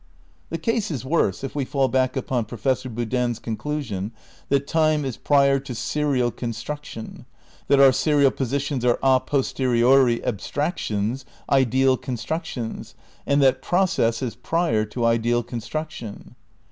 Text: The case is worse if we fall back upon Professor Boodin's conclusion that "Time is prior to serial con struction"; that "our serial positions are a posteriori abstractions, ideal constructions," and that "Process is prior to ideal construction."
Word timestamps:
The 0.49 0.57
case 0.57 0.89
is 0.89 1.05
worse 1.05 1.43
if 1.43 1.53
we 1.53 1.63
fall 1.63 1.87
back 1.87 2.17
upon 2.17 2.45
Professor 2.45 2.89
Boodin's 2.89 3.37
conclusion 3.37 4.13
that 4.49 4.65
"Time 4.65 5.05
is 5.05 5.15
prior 5.15 5.59
to 5.59 5.75
serial 5.75 6.31
con 6.31 6.53
struction"; 6.53 7.27
that 7.67 7.79
"our 7.79 7.91
serial 7.91 8.31
positions 8.31 8.83
are 8.83 8.97
a 9.03 9.19
posteriori 9.19 10.25
abstractions, 10.25 11.23
ideal 11.51 11.97
constructions," 11.97 12.95
and 13.27 13.43
that 13.43 13.61
"Process 13.61 14.23
is 14.23 14.33
prior 14.33 14.85
to 14.85 15.05
ideal 15.05 15.43
construction." 15.43 16.33